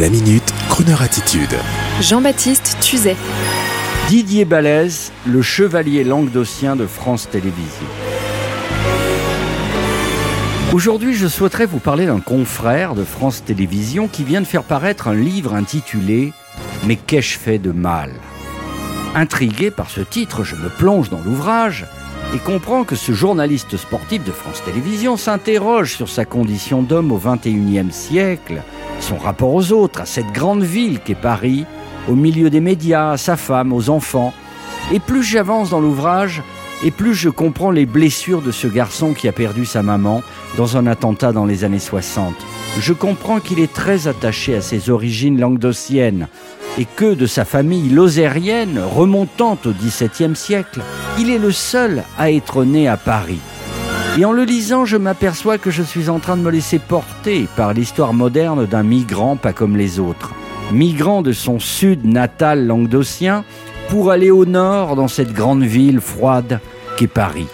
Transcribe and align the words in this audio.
La 0.00 0.08
minute, 0.08 0.54
Kroneur 0.70 1.02
attitude. 1.02 1.54
Jean-Baptiste 2.00 2.78
Tuzet. 2.80 3.14
Didier 4.08 4.46
Balèze, 4.46 5.12
le 5.26 5.42
chevalier 5.42 6.02
languedocien 6.02 6.76
de 6.76 6.86
France 6.86 7.28
Télévisions. 7.28 7.86
Aujourd'hui, 10.72 11.12
je 11.12 11.26
souhaiterais 11.26 11.66
vous 11.66 11.78
parler 11.78 12.06
d'un 12.06 12.20
confrère 12.20 12.94
de 12.94 13.04
France 13.04 13.44
Télévisions 13.44 14.08
qui 14.08 14.24
vient 14.24 14.40
de 14.40 14.46
faire 14.46 14.62
paraître 14.62 15.08
un 15.08 15.14
livre 15.14 15.52
intitulé 15.52 16.32
Mais 16.86 16.96
qu'ai-je 16.96 17.36
fait 17.36 17.58
de 17.58 17.70
mal? 17.70 18.12
Intrigué 19.14 19.70
par 19.70 19.90
ce 19.90 20.00
titre, 20.00 20.42
je 20.42 20.56
me 20.56 20.70
plonge 20.70 21.10
dans 21.10 21.20
l'ouvrage 21.20 21.84
et 22.34 22.38
comprends 22.38 22.84
que 22.84 22.96
ce 22.96 23.12
journaliste 23.12 23.76
sportif 23.76 24.24
de 24.24 24.32
France 24.32 24.62
Télévisions 24.64 25.16
s'interroge 25.16 25.94
sur 25.96 26.08
sa 26.08 26.24
condition 26.24 26.82
d'homme 26.82 27.12
au 27.12 27.18
XXIe 27.18 27.92
siècle 27.92 28.62
son 29.02 29.18
rapport 29.18 29.52
aux 29.52 29.72
autres, 29.72 30.00
à 30.00 30.06
cette 30.06 30.32
grande 30.32 30.62
ville 30.62 31.00
qu'est 31.00 31.14
Paris, 31.14 31.66
au 32.08 32.14
milieu 32.14 32.50
des 32.50 32.60
médias, 32.60 33.10
à 33.10 33.16
sa 33.16 33.36
femme, 33.36 33.72
aux 33.72 33.90
enfants. 33.90 34.32
Et 34.92 35.00
plus 35.00 35.22
j'avance 35.22 35.70
dans 35.70 35.80
l'ouvrage, 35.80 36.42
et 36.84 36.90
plus 36.90 37.14
je 37.14 37.28
comprends 37.28 37.70
les 37.70 37.84
blessures 37.86 38.42
de 38.42 38.50
ce 38.50 38.68
garçon 38.68 39.12
qui 39.12 39.28
a 39.28 39.32
perdu 39.32 39.66
sa 39.66 39.82
maman 39.82 40.22
dans 40.56 40.76
un 40.76 40.86
attentat 40.86 41.32
dans 41.32 41.46
les 41.46 41.64
années 41.64 41.78
60. 41.78 42.34
Je 42.78 42.92
comprends 42.92 43.40
qu'il 43.40 43.60
est 43.60 43.72
très 43.72 44.08
attaché 44.08 44.54
à 44.54 44.60
ses 44.60 44.88
origines 44.88 45.38
languedociennes 45.38 46.28
et 46.78 46.84
que 46.84 47.14
de 47.14 47.26
sa 47.26 47.44
famille 47.44 47.88
lozérienne 47.88 48.80
remontant 48.80 49.58
au 49.64 49.70
XVIIe 49.70 50.36
siècle, 50.36 50.80
il 51.18 51.30
est 51.30 51.38
le 51.38 51.52
seul 51.52 52.04
à 52.18 52.30
être 52.30 52.64
né 52.64 52.88
à 52.88 52.96
Paris. 52.96 53.40
Et 54.18 54.24
en 54.24 54.32
le 54.32 54.44
lisant, 54.44 54.84
je 54.84 54.96
m'aperçois 54.96 55.58
que 55.58 55.70
je 55.70 55.82
suis 55.82 56.08
en 56.08 56.18
train 56.18 56.36
de 56.36 56.42
me 56.42 56.50
laisser 56.50 56.78
porter 56.78 57.48
par 57.56 57.72
l'histoire 57.72 58.12
moderne 58.12 58.66
d'un 58.66 58.82
migrant 58.82 59.36
pas 59.36 59.52
comme 59.52 59.76
les 59.76 60.00
autres. 60.00 60.32
Migrant 60.70 61.22
de 61.22 61.32
son 61.32 61.58
sud 61.58 62.04
natal 62.04 62.66
languedocien 62.66 63.44
pour 63.88 64.10
aller 64.10 64.30
au 64.30 64.44
nord 64.44 64.96
dans 64.96 65.08
cette 65.08 65.32
grande 65.32 65.62
ville 65.62 66.00
froide 66.00 66.60
qu'est 66.96 67.06
Paris. 67.06 67.48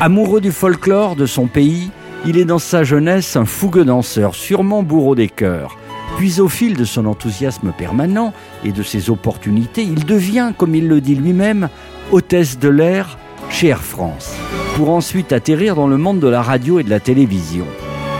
Amoureux 0.00 0.40
du 0.40 0.52
folklore 0.52 1.14
de 1.16 1.26
son 1.26 1.46
pays, 1.46 1.90
il 2.26 2.38
est 2.38 2.44
dans 2.44 2.58
sa 2.58 2.84
jeunesse 2.84 3.36
un 3.36 3.44
fougueux 3.44 3.84
danseur, 3.84 4.34
sûrement 4.34 4.82
bourreau 4.82 5.14
des 5.14 5.28
cœurs. 5.28 5.76
Puis 6.16 6.40
au 6.40 6.48
fil 6.48 6.76
de 6.76 6.84
son 6.84 7.06
enthousiasme 7.06 7.72
permanent 7.76 8.32
et 8.64 8.72
de 8.72 8.82
ses 8.82 9.10
opportunités, 9.10 9.82
il 9.82 10.04
devient, 10.04 10.52
comme 10.56 10.74
il 10.74 10.88
le 10.88 11.00
dit 11.00 11.14
lui-même, 11.14 11.68
hôtesse 12.10 12.58
de 12.58 12.68
l'air 12.68 13.18
chez 13.50 13.68
Air 13.68 13.82
France 13.82 14.34
pour 14.76 14.90
ensuite 14.90 15.32
atterrir 15.32 15.74
dans 15.74 15.86
le 15.86 15.98
monde 15.98 16.20
de 16.20 16.28
la 16.28 16.42
radio 16.42 16.78
et 16.78 16.82
de 16.84 16.90
la 16.90 17.00
télévision. 17.00 17.66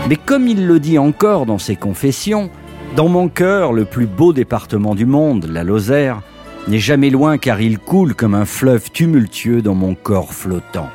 Mais 0.08 0.16
comme 0.16 0.46
il 0.46 0.66
le 0.66 0.80
dit 0.80 0.98
encore 0.98 1.46
dans 1.46 1.58
ses 1.58 1.76
confessions, 1.76 2.50
dans 2.96 3.08
mon 3.08 3.28
cœur, 3.28 3.72
le 3.72 3.84
plus 3.84 4.06
beau 4.06 4.32
département 4.32 4.94
du 4.94 5.06
monde, 5.06 5.48
la 5.50 5.64
Lozère, 5.64 6.20
n'est 6.68 6.78
jamais 6.78 7.10
loin 7.10 7.38
car 7.38 7.60
il 7.60 7.78
coule 7.78 8.14
comme 8.14 8.34
un 8.34 8.44
fleuve 8.44 8.90
tumultueux 8.90 9.62
dans 9.62 9.74
mon 9.74 9.94
corps 9.94 10.34
flottant. 10.34 10.90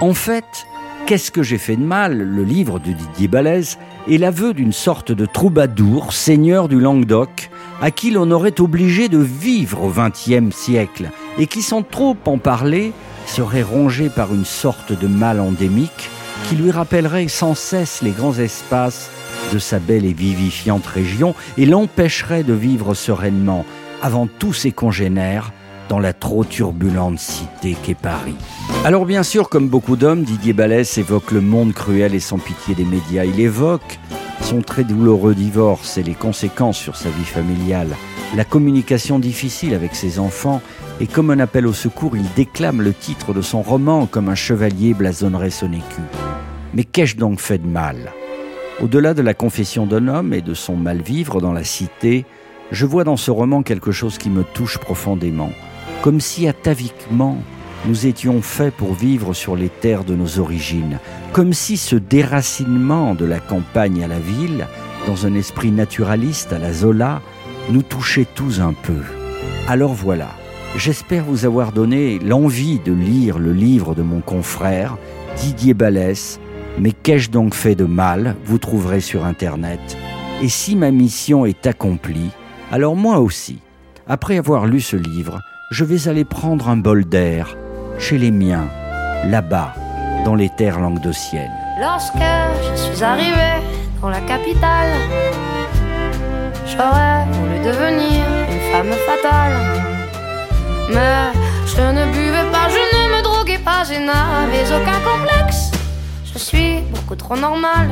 En 0.00 0.14
fait, 0.14 0.66
Qu'est-ce 1.06 1.32
que 1.32 1.42
j'ai 1.42 1.58
fait 1.58 1.76
de 1.76 1.82
mal? 1.82 2.16
Le 2.18 2.44
livre 2.44 2.78
de 2.78 2.92
Didier 2.92 3.28
Balèze 3.28 3.76
est 4.08 4.18
l'aveu 4.18 4.54
d'une 4.54 4.72
sorte 4.72 5.10
de 5.10 5.26
troubadour, 5.26 6.12
seigneur 6.12 6.68
du 6.68 6.80
Languedoc, 6.80 7.50
à 7.82 7.90
qui 7.90 8.12
l'on 8.12 8.30
aurait 8.30 8.60
obligé 8.60 9.08
de 9.08 9.18
vivre 9.18 9.82
au 9.82 9.90
XXe 9.90 10.54
siècle, 10.54 11.10
et 11.38 11.46
qui 11.46 11.60
sans 11.60 11.82
trop 11.82 12.16
en 12.24 12.38
parler 12.38 12.92
serait 13.26 13.62
rongé 13.62 14.08
par 14.10 14.32
une 14.32 14.44
sorte 14.44 14.98
de 14.98 15.06
mal 15.08 15.40
endémique 15.40 16.10
qui 16.48 16.54
lui 16.54 16.70
rappellerait 16.70 17.28
sans 17.28 17.54
cesse 17.54 18.00
les 18.02 18.10
grands 18.10 18.38
espaces 18.38 19.10
de 19.52 19.58
sa 19.58 19.80
belle 19.80 20.04
et 20.04 20.12
vivifiante 20.12 20.86
région 20.86 21.34
et 21.58 21.66
l'empêcherait 21.66 22.44
de 22.44 22.54
vivre 22.54 22.94
sereinement 22.94 23.66
avant 24.02 24.26
tous 24.26 24.52
ses 24.52 24.72
congénères 24.72 25.52
dans 25.92 25.98
la 25.98 26.14
trop 26.14 26.42
turbulente 26.42 27.18
cité 27.18 27.76
qu'est 27.82 27.92
Paris. 27.94 28.34
Alors 28.86 29.04
bien 29.04 29.22
sûr, 29.22 29.50
comme 29.50 29.68
beaucoup 29.68 29.96
d'hommes, 29.96 30.22
Didier 30.22 30.54
Balès 30.54 30.96
évoque 30.96 31.32
le 31.32 31.42
monde 31.42 31.74
cruel 31.74 32.14
et 32.14 32.20
sans 32.20 32.38
pitié 32.38 32.74
des 32.74 32.86
médias. 32.86 33.26
Il 33.26 33.38
évoque 33.38 33.98
son 34.40 34.62
très 34.62 34.84
douloureux 34.84 35.34
divorce 35.34 35.98
et 35.98 36.02
les 36.02 36.14
conséquences 36.14 36.78
sur 36.78 36.96
sa 36.96 37.10
vie 37.10 37.26
familiale, 37.26 37.90
la 38.34 38.46
communication 38.46 39.18
difficile 39.18 39.74
avec 39.74 39.94
ses 39.94 40.18
enfants 40.18 40.62
et 40.98 41.06
comme 41.06 41.30
un 41.30 41.40
appel 41.40 41.66
au 41.66 41.74
secours, 41.74 42.16
il 42.16 42.24
déclame 42.34 42.80
le 42.80 42.94
titre 42.94 43.34
de 43.34 43.42
son 43.42 43.60
roman 43.60 44.06
comme 44.06 44.30
un 44.30 44.34
chevalier 44.34 44.94
blasonnerait 44.94 45.50
son 45.50 45.74
écu. 45.74 46.00
Mais 46.72 46.84
qu'ai-je 46.84 47.18
donc 47.18 47.38
fait 47.38 47.58
de 47.58 47.68
mal? 47.68 48.12
Au-delà 48.80 49.12
de 49.12 49.20
la 49.20 49.34
confession 49.34 49.84
d'un 49.84 50.08
homme 50.08 50.32
et 50.32 50.40
de 50.40 50.54
son 50.54 50.74
mal-vivre 50.74 51.42
dans 51.42 51.52
la 51.52 51.64
cité, 51.64 52.24
je 52.70 52.86
vois 52.86 53.04
dans 53.04 53.18
ce 53.18 53.30
roman 53.30 53.62
quelque 53.62 53.92
chose 53.92 54.16
qui 54.16 54.30
me 54.30 54.42
touche 54.42 54.78
profondément, 54.78 55.50
comme 56.02 56.20
si 56.20 56.46
ataviquement 56.46 57.38
nous 57.86 58.06
étions 58.06 58.42
faits 58.42 58.74
pour 58.74 58.92
vivre 58.92 59.32
sur 59.32 59.56
les 59.56 59.70
terres 59.70 60.04
de 60.04 60.14
nos 60.14 60.38
origines, 60.38 60.98
comme 61.32 61.54
si 61.54 61.76
ce 61.76 61.96
déracinement 61.96 63.14
de 63.14 63.24
la 63.24 63.40
campagne 63.40 64.04
à 64.04 64.08
la 64.08 64.18
ville, 64.18 64.66
dans 65.06 65.26
un 65.26 65.34
esprit 65.34 65.72
naturaliste 65.72 66.52
à 66.52 66.58
la 66.58 66.72
Zola, 66.72 67.22
nous 67.70 67.82
touchait 67.82 68.26
tous 68.34 68.60
un 68.60 68.74
peu. 68.74 69.00
Alors 69.68 69.94
voilà, 69.94 70.28
J'espère 70.74 71.24
vous 71.24 71.44
avoir 71.44 71.70
donné 71.70 72.18
l'envie 72.18 72.78
de 72.78 72.92
lire 72.92 73.38
le 73.38 73.52
livre 73.52 73.94
de 73.94 74.00
mon 74.00 74.22
confrère, 74.22 74.96
Didier 75.36 75.74
Balès, 75.74 76.40
Mais 76.78 76.92
qu'ai-je 76.92 77.30
donc 77.30 77.52
fait 77.54 77.74
de 77.74 77.84
mal 77.84 78.36
Vous 78.46 78.56
trouverez 78.56 79.00
sur 79.00 79.26
Internet. 79.26 79.80
Et 80.40 80.48
si 80.48 80.74
ma 80.74 80.90
mission 80.90 81.44
est 81.44 81.66
accomplie, 81.66 82.30
alors 82.70 82.96
moi 82.96 83.18
aussi, 83.18 83.58
après 84.06 84.38
avoir 84.38 84.64
lu 84.64 84.80
ce 84.80 84.96
livre, 84.96 85.40
je 85.72 85.84
vais 85.84 86.06
aller 86.06 86.26
prendre 86.26 86.68
un 86.68 86.76
bol 86.76 87.06
d'air 87.06 87.56
chez 87.98 88.18
les 88.18 88.30
miens, 88.30 88.68
là-bas, 89.24 89.72
dans 90.22 90.34
les 90.34 90.50
terres 90.50 90.78
languedociennes. 90.78 91.50
Lorsque 91.80 92.12
je 92.14 92.76
suis 92.76 93.02
arrivé 93.02 93.64
dans 94.02 94.10
la 94.10 94.20
capitale, 94.20 94.92
j'aurais 96.66 97.24
voulu 97.32 97.58
devenir 97.64 98.20
une 98.52 98.60
femme 98.70 98.92
fatale 99.06 99.52
mais 100.92 101.32
je 101.64 101.80
ne 101.80 102.04
buvais 102.12 102.50
pas, 102.52 102.68
je 102.68 102.82
ne 102.96 103.16
me 103.16 103.22
droguais 103.22 103.60
pas, 103.64 103.82
je 103.84 103.94
n'avais 103.94 104.66
aucun 104.76 105.00
complexe. 105.08 105.70
Je 106.34 106.38
suis 106.38 106.80
beaucoup 106.92 107.16
trop 107.16 107.36
normale, 107.36 107.90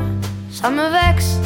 ça 0.52 0.68
me 0.68 0.84
vexe. 0.90 1.38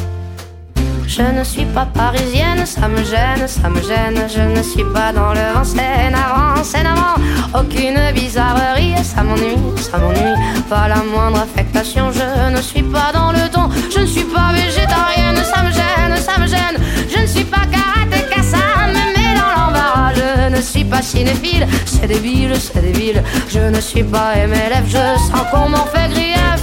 Je 1.17 1.21
ne 1.21 1.45
suis 1.45 1.63
pas 1.63 1.85
parisienne, 1.85 2.65
ça 2.65 2.89
me 2.89 2.97
gêne, 2.97 3.47
ça 3.47 3.69
me 3.69 3.81
gêne. 3.81 4.19
Je 4.27 4.41
ne 4.41 4.61
suis 4.61 4.83
pas 4.93 5.13
dans 5.13 5.31
le 5.33 5.39
vent, 5.53 5.63
c'est 5.63 6.09
navrant, 6.09 6.61
c'est 6.61 6.83
navrant. 6.83 7.15
Aucune 7.57 7.97
bizarrerie, 8.13 8.95
ça 9.01 9.23
m'ennuie, 9.23 9.55
ça 9.77 9.97
m'ennuie. 9.97 10.35
Pas 10.69 10.89
la 10.89 11.01
moindre 11.03 11.39
affectation, 11.39 12.11
je 12.11 12.53
ne 12.53 12.61
suis 12.61 12.83
pas 12.83 13.13
dans 13.13 13.31
le 13.31 13.47
ton. 13.49 13.69
Je 13.93 13.99
ne 13.99 14.05
suis 14.05 14.25
pas 14.25 14.51
végétarienne, 14.51 15.41
ça 15.41 15.63
me 15.63 15.71
gêne, 15.71 16.17
ça 16.17 16.37
me 16.37 16.47
gêne. 16.47 16.77
Je 17.09 17.21
ne 17.21 17.27
suis 17.27 17.45
pas 17.45 17.65
karatéka, 17.71 18.43
ça 18.43 18.87
me 18.87 19.05
met 19.15 19.39
dans 19.39 19.51
l'embarras. 19.55 20.11
Je 20.15 20.53
ne 20.53 20.61
suis 20.61 20.83
pas 20.83 21.01
cinéphile, 21.01 21.65
c'est 21.85 22.07
débile, 22.07 22.55
c'est 22.59 22.81
débile. 22.81 23.23
Je 23.47 23.59
ne 23.59 23.79
suis 23.79 24.03
pas 24.03 24.35
MLF, 24.35 24.83
je 24.85 24.97
sens 24.97 25.45
qu'on 25.49 25.69
m'en 25.69 25.85
fait 25.85 26.09
grief. 26.09 26.59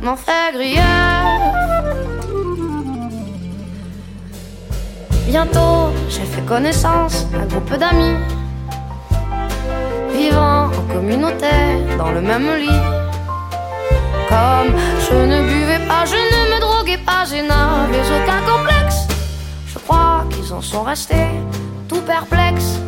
M'en 0.00 0.14
fait 0.14 0.52
grief. 0.54 0.89
Bientôt, 5.30 5.92
j'ai 6.08 6.24
fait 6.24 6.44
connaissance 6.44 7.24
d'un 7.30 7.46
groupe 7.46 7.72
d'amis 7.78 8.16
vivant 10.12 10.64
en 10.64 10.92
communauté 10.92 11.46
dans 11.96 12.10
le 12.10 12.20
même 12.20 12.48
lit. 12.56 12.82
Comme 14.28 14.74
je 15.06 15.14
ne 15.14 15.42
buvais 15.42 15.86
pas, 15.86 16.04
je 16.04 16.16
ne 16.16 16.40
me 16.52 16.60
droguais 16.60 16.98
pas, 16.98 17.24
je 17.26 17.36
n'avais 17.46 18.04
aucun 18.16 18.40
complexe. 18.40 19.06
Je 19.68 19.78
crois 19.78 20.24
qu'ils 20.30 20.52
en 20.52 20.60
sont 20.60 20.82
restés 20.82 21.28
tout 21.88 22.00
perplexes. 22.00 22.80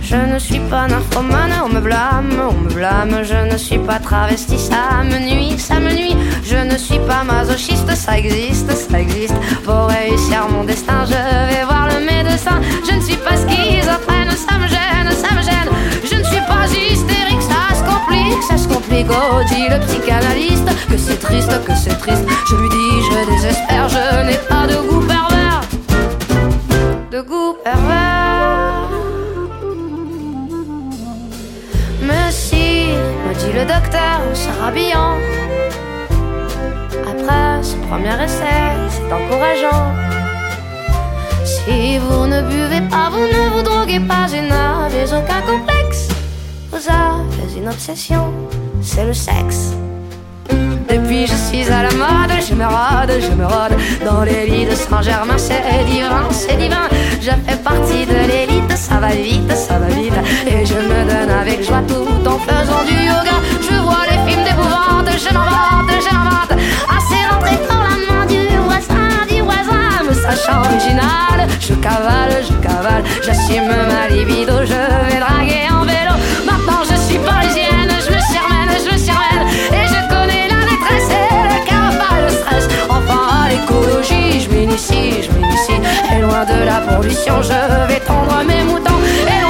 Je 0.00 0.16
ne 0.16 0.38
suis 0.38 0.60
pas 0.60 0.86
nymphomane, 0.86 1.52
on 1.64 1.68
me 1.68 1.80
blâme, 1.80 2.30
on 2.48 2.52
me 2.52 2.68
blâme. 2.68 3.24
Je 3.24 3.52
ne 3.52 3.56
suis 3.56 3.78
pas 3.78 3.98
travesti, 3.98 4.56
ça 4.56 5.02
me 5.02 5.18
nuit, 5.18 5.58
ça 5.58 5.80
me 5.80 5.90
nuit. 5.90 6.16
Je 6.50 6.56
ne 6.56 6.76
suis 6.76 6.98
pas 7.06 7.22
masochiste, 7.22 7.94
ça 7.94 8.18
existe, 8.18 8.72
ça 8.72 9.00
existe. 9.00 9.36
Pour 9.62 9.86
réussir 9.86 10.48
mon 10.50 10.64
destin, 10.64 11.04
je 11.04 11.12
vais 11.12 11.64
voir 11.64 11.86
le 11.86 12.04
médecin. 12.04 12.60
Je 12.84 12.96
ne 12.96 13.00
suis 13.00 13.16
pas 13.18 13.36
schizophrène, 13.36 14.32
ça 14.32 14.58
me 14.58 14.66
gêne, 14.66 15.12
ça 15.12 15.32
me 15.32 15.42
gêne. 15.42 15.70
Je 16.02 16.16
ne 16.16 16.24
suis 16.24 16.40
pas 16.48 16.66
hystérique, 16.66 17.40
ça 17.40 17.72
se 17.72 17.84
complique, 17.84 18.42
ça 18.42 18.56
se 18.58 18.66
complique. 18.66 19.06
Oh, 19.10 19.44
dit 19.46 19.68
le 19.68 19.78
psychanalyste 19.86 20.68
que 20.88 20.98
c'est 20.98 21.20
triste, 21.20 21.52
que 21.64 21.74
c'est 21.76 21.96
triste. 22.00 22.24
Je 22.48 22.56
lui 22.56 22.68
dis, 22.68 23.00
je 23.08 23.30
désespère, 23.30 23.88
je 23.88 24.26
n'ai 24.26 24.38
pas 24.48 24.66
de 24.66 24.88
goût 24.88 25.06
pervers. 25.06 25.60
De 27.12 27.20
goût 27.20 27.54
pervers. 27.62 28.88
Mais 32.02 32.32
si, 32.32 32.88
me 33.28 33.34
dit 33.34 33.52
le 33.56 33.64
docteur 33.64 34.20
en 34.28 34.34
se. 34.34 35.39
Premier 37.90 38.22
essai, 38.22 38.76
encourageant. 39.10 39.92
Si 41.44 41.98
vous 41.98 42.24
ne 42.28 42.40
buvez 42.42 42.82
pas, 42.88 43.10
vous 43.10 43.26
ne 43.26 43.50
vous 43.52 43.62
droguez 43.62 43.98
pas 43.98 44.28
et 44.32 44.42
n'avez 44.42 45.06
aucun 45.12 45.40
complexe. 45.40 46.06
Vous 46.70 46.88
avez 46.88 47.58
une 47.58 47.68
obsession, 47.68 48.32
c'est 48.80 49.04
le 49.04 49.12
sexe. 49.12 49.74
Depuis 50.88 51.26
je 51.26 51.34
suis 51.34 51.68
à 51.68 51.82
la 51.82 51.90
mode, 51.90 52.32
je 52.48 52.54
me 52.54 52.64
rôde, 52.64 53.12
je 53.20 53.34
me 53.34 53.44
rôde 53.44 53.76
Dans 54.04 54.22
les 54.22 54.46
lits 54.46 54.66
de 54.66 54.74
Saint-Germain, 54.74 55.38
c'est 55.38 55.62
divin, 55.86 56.28
c'est 56.30 56.56
divin 56.56 56.88
Je 57.20 57.30
fais 57.30 57.56
partie 57.56 58.06
de 58.06 58.14
l'élite, 58.30 58.76
ça 58.76 58.96
va 58.96 59.10
vite, 59.10 59.52
ça 59.52 59.78
va 59.78 59.86
vite 59.86 60.12
Et 60.46 60.64
je 60.66 60.74
me 60.74 61.04
donne 61.10 61.30
avec 61.30 61.62
joie 61.64 61.82
tout 61.86 62.28
en 62.28 62.38
faisant 62.38 62.84
du 62.86 62.94
yoga 62.94 63.39
je 71.60 71.74
cavale, 71.74 72.42
je 72.42 72.54
cavale 72.66 73.04
J'assume 73.24 73.66
ma 73.68 74.08
libido, 74.08 74.52
je 74.64 74.80
vais 75.08 75.20
draguer 75.20 75.68
en 75.70 75.84
vélo. 75.84 76.14
Maintenant 76.46 76.82
je 76.88 76.96
suis 76.96 77.18
parisienne, 77.18 77.90
je 78.06 78.12
me 78.14 78.20
suis 78.20 78.38
remène, 78.38 78.76
je 78.84 78.92
me 78.92 78.98
suis 78.98 79.12
remène 79.12 79.46
Et 79.72 79.86
je 79.86 80.00
connais 80.08 80.48
la 80.48 80.60
détresse 80.70 81.10
et 81.10 81.44
le 81.52 81.66
cavale, 81.66 82.24
le 82.26 82.30
stress 82.30 82.68
Enfin 82.88 83.44
à 83.44 83.48
l'écologie, 83.50 84.40
je 84.40 84.50
m'initie, 84.50 85.22
je 85.22 85.30
m'initie. 85.32 85.80
Et 86.14 86.20
loin 86.20 86.44
de 86.44 86.64
la 86.64 86.80
pollution, 86.96 87.42
je 87.42 87.92
vais 87.92 88.00
tondre 88.00 88.42
mes 88.46 88.62
moutons 88.64 89.00
Et 89.26 89.49